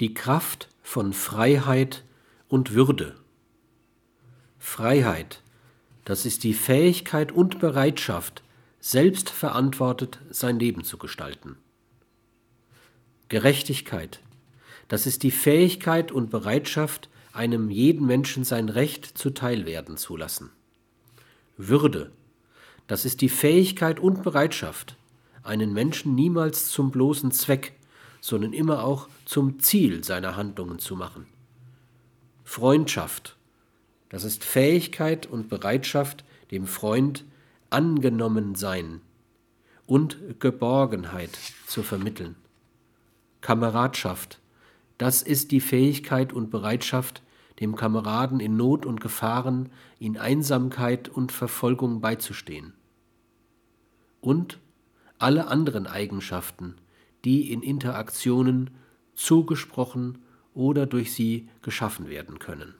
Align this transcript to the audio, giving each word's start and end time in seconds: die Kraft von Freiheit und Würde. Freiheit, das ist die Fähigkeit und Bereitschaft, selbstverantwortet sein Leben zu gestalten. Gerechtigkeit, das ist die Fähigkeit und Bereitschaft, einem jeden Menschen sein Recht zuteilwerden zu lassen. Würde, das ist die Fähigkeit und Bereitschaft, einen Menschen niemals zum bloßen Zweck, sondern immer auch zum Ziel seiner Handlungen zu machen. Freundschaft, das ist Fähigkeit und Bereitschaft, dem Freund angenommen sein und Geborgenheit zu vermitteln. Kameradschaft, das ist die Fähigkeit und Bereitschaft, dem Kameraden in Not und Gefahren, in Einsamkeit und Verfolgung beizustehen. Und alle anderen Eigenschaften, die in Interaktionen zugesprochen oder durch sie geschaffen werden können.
die 0.00 0.14
Kraft 0.14 0.68
von 0.82 1.12
Freiheit 1.12 2.04
und 2.48 2.72
Würde. 2.72 3.14
Freiheit, 4.58 5.42
das 6.04 6.26
ist 6.26 6.44
die 6.44 6.54
Fähigkeit 6.54 7.32
und 7.32 7.60
Bereitschaft, 7.60 8.42
selbstverantwortet 8.80 10.18
sein 10.30 10.58
Leben 10.58 10.84
zu 10.84 10.98
gestalten. 10.98 11.56
Gerechtigkeit, 13.28 14.20
das 14.88 15.06
ist 15.06 15.22
die 15.22 15.30
Fähigkeit 15.30 16.12
und 16.12 16.30
Bereitschaft, 16.30 17.08
einem 17.32 17.70
jeden 17.70 18.06
Menschen 18.06 18.44
sein 18.44 18.68
Recht 18.68 19.18
zuteilwerden 19.18 19.96
zu 19.96 20.16
lassen. 20.16 20.50
Würde, 21.56 22.12
das 22.86 23.04
ist 23.04 23.20
die 23.20 23.28
Fähigkeit 23.28 23.98
und 24.00 24.22
Bereitschaft, 24.22 24.96
einen 25.42 25.72
Menschen 25.72 26.14
niemals 26.14 26.68
zum 26.68 26.90
bloßen 26.90 27.32
Zweck, 27.32 27.74
sondern 28.24 28.54
immer 28.54 28.84
auch 28.84 29.06
zum 29.26 29.58
Ziel 29.60 30.02
seiner 30.02 30.34
Handlungen 30.34 30.78
zu 30.78 30.96
machen. 30.96 31.26
Freundschaft, 32.42 33.36
das 34.08 34.24
ist 34.24 34.44
Fähigkeit 34.44 35.26
und 35.26 35.50
Bereitschaft, 35.50 36.24
dem 36.50 36.66
Freund 36.66 37.26
angenommen 37.68 38.54
sein 38.54 39.02
und 39.84 40.40
Geborgenheit 40.40 41.38
zu 41.66 41.82
vermitteln. 41.82 42.34
Kameradschaft, 43.42 44.40
das 44.96 45.20
ist 45.20 45.50
die 45.50 45.60
Fähigkeit 45.60 46.32
und 46.32 46.50
Bereitschaft, 46.50 47.22
dem 47.60 47.76
Kameraden 47.76 48.40
in 48.40 48.56
Not 48.56 48.86
und 48.86 49.02
Gefahren, 49.02 49.68
in 49.98 50.16
Einsamkeit 50.16 51.10
und 51.10 51.30
Verfolgung 51.30 52.00
beizustehen. 52.00 52.72
Und 54.22 54.60
alle 55.18 55.48
anderen 55.48 55.86
Eigenschaften, 55.86 56.76
die 57.24 57.52
in 57.52 57.62
Interaktionen 57.62 58.70
zugesprochen 59.14 60.18
oder 60.54 60.86
durch 60.86 61.12
sie 61.12 61.48
geschaffen 61.62 62.08
werden 62.08 62.38
können. 62.38 62.74